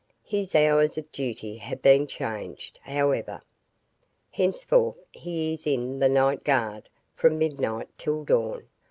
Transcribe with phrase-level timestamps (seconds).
[0.23, 3.43] His hours of duty have been changed, however.
[4.31, 8.67] Henceforth he is in the night guard, from midnight till dawn.